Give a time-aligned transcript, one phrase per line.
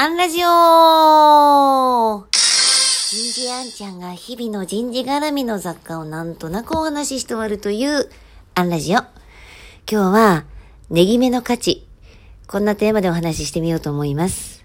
[0.00, 8.08] アンラジオ人事アンちゃんが日々の人事絡みの雑貨をなんとなくお話しして終わるという
[8.54, 8.98] アンラジオ。
[8.98, 9.08] 今
[9.88, 10.44] 日は、
[10.88, 11.84] ネギ目の価値。
[12.46, 14.64] こんなテーマでお話ししてみようと思います。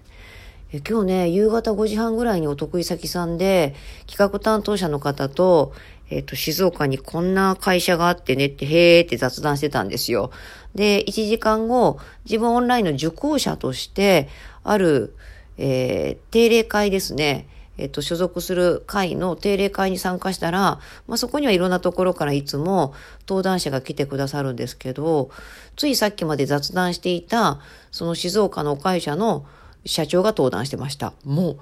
[0.88, 3.74] 今日ね、夕方5時半ぐらいにお得意先さんで、
[4.06, 5.72] 企画担当者の方と、
[6.10, 10.30] えっ、と、静岡にこんな会社があってねって、へーって雑談してたんですよ。
[10.74, 14.28] で、1時間後、自分オンラインの受講者として、
[14.62, 15.14] ある、
[15.56, 17.46] えー定例会ですね。
[17.76, 20.78] えっ、と、所属する会の定例会に参加したら、
[21.08, 22.94] まあ、そこにはいろんなところからいつも
[23.26, 25.30] 登壇者が来てくださるんですけど、
[25.76, 29.44] ついさっきまで雑談していた、その静岡の会社の
[29.84, 31.14] 社長が登壇してました。
[31.24, 31.58] もう、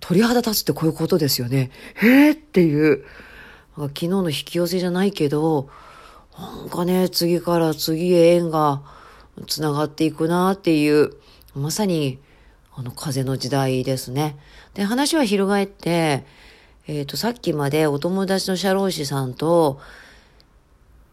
[0.00, 1.70] 鳥肌立つってこういうことですよね。
[1.96, 3.04] へーっていう。
[3.76, 5.68] 昨日の引き寄せじゃないけど、
[6.38, 8.82] なんかね、次から次へ縁が
[9.46, 11.12] 繋がっていくなっていう、
[11.54, 12.18] まさに、
[12.76, 14.36] あの、風の時代ですね。
[14.74, 16.24] で、話は翻って、
[16.86, 19.80] えっ、と、さっきまでお友達の社労士さんと、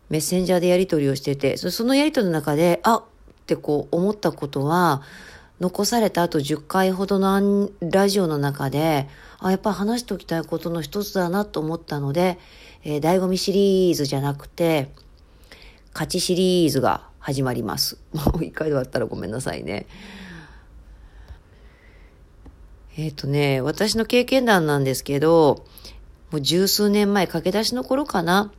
[0.09, 3.03] メッセンジャーでやり取りをしてて、そそのやり取りの中で、あっ
[3.45, 5.01] てこう思ったことは、
[5.61, 12.39] 残されたあと10回ほどのラジオの中で、あ、やっぱ話しておきたいことの一つだなと思ったので、
[12.83, 14.91] えー醍醐味シリーズじゃなくて、
[15.93, 17.99] 勝ちシリーズが始まります。
[18.11, 19.85] もう一回で終わったらごめんなさいね。
[22.97, 25.63] えっ、とね、私の経験談なんですけど、
[26.31, 28.51] もう十数年前、駆け出しの頃かな。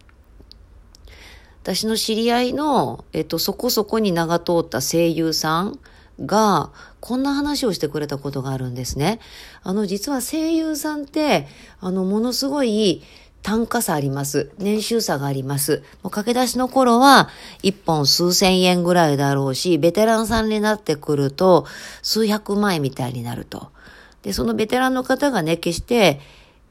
[1.64, 5.80] 私の知り合いの、えっと、そこそこに名が通った声優さん
[6.20, 9.18] が、こんな話をしてくれたことがあるんですね。
[9.62, 11.46] あの、実は声優さんって、
[11.80, 13.02] あの、ものすごい
[13.42, 14.52] 単価差あります。
[14.58, 15.82] 年収差があります。
[16.02, 17.28] もう駆け出しの頃は、
[17.62, 21.66] 一本数千円ぐらいだろうし、ベテランさんになってくると、
[22.02, 23.70] 数百万円みたいになると。
[24.22, 26.20] で、そのベテランの方がね、決して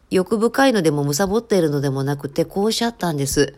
[0.09, 3.55] 欲深いのでも貪っているのでもなくて、こうおっしゃったんです。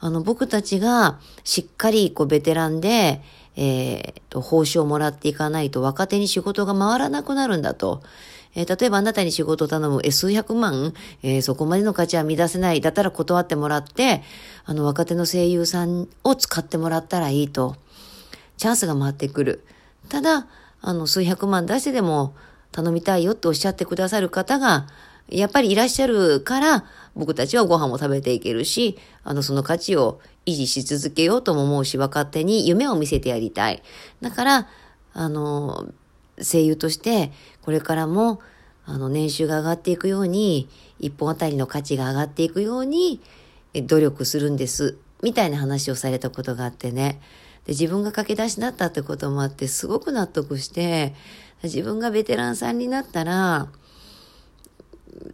[0.00, 3.22] あの、僕たちがしっかりこうベテランで、
[3.56, 8.02] えーと、報酬をもらっていかないと若手に仕事が回らなくなるんだと。
[8.56, 12.80] えー例えばあなたに仕事を頼む、え、数百万、えーそこまでの価値は乱せない。
[12.80, 14.22] だったら断ってもらって、
[14.64, 17.76] あの、若手の声優さんを使ってもらったらいいと。
[18.56, 19.64] チャンスが回ってくる。
[20.08, 20.46] ただ、
[20.80, 22.34] あの、数百万出してでも
[22.70, 24.86] 頼みたいよっておっしゃってくださる方が、
[25.28, 33.82] やっぱりいらっしゃるから、僕たちはご飯も食べていけるし、あの、その価値を維持し続けようとも思うし、若手に夢を見せてやりたい。
[34.20, 34.68] だから、
[35.12, 35.88] あの、
[36.42, 37.32] 声優として、
[37.62, 38.40] これからも、
[38.84, 40.68] あの、年収が上がっていくように、
[40.98, 43.20] 一本あたりの価値が上がっていくように、
[43.74, 44.98] 努力するんです。
[45.22, 47.20] みたいな話をされたことがあってね。
[47.64, 51.14] で、自分が駆け出しだったってこともあって、すごく納得して、
[51.62, 53.68] 自分がベテランさんになったら、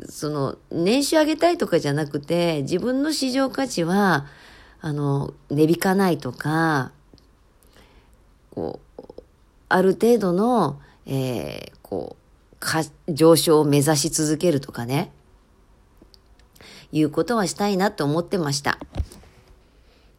[0.08, 4.26] その、年収上げたいとかじゃなくて、自分の市場価値は、
[4.80, 6.92] あの、値引かないとか、
[8.50, 9.02] こう、
[9.68, 15.12] ある程度の、えーこう、か、上昇を目指し続けるとかね、
[16.92, 18.78] いうことはしたいなと思ってました。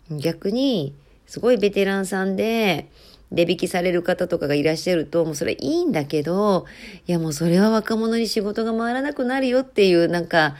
[0.09, 0.95] 逆に、
[1.27, 2.91] すごいベテランさんで、
[3.31, 6.65] 値引きされる方とかがいらっしゃると、もうそれいいんだけど、
[7.07, 10.55] いやもうそれは若者に仕事が回らなくなるよっていう、なんか、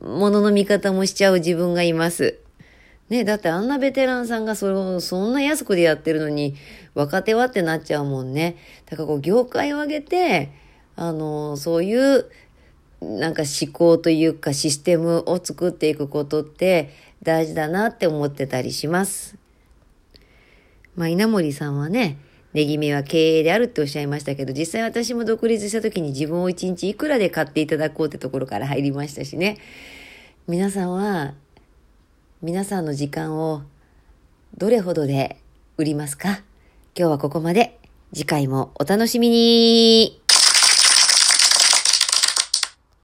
[0.00, 2.38] ものの見方もしちゃう自分がいます。
[3.08, 6.56] ねだってあんなベテランさんがそれを、そんな安くでやってるのに、
[6.94, 8.56] 若手はってなっちゃうもんね。
[8.86, 10.50] だからこう、業界を挙げて、
[10.96, 12.26] あの、そういう、
[13.00, 16.90] なんか思考というかシステムを作っていくことって
[17.22, 19.36] 大事だなって思ってたりします。
[20.96, 22.18] まあ、稲森さんはね、
[22.54, 29.58] ネギ目は経営であるっておっしゃいましたけど、実際私も独立した時に自分を一日いくらで買っていただこうってところから入りましたしね。
[30.48, 31.34] 皆さんは、
[32.40, 33.62] 皆さんの時間を
[34.56, 35.36] どれほどで
[35.76, 36.40] 売りますか？
[36.98, 37.78] 今日はここまで。
[38.14, 40.22] 次回もお楽しみに